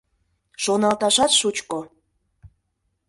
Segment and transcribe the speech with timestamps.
[0.63, 1.79] Шоналташат шучко!